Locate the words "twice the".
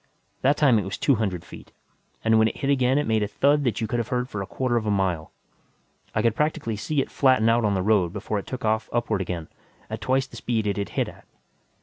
10.01-10.37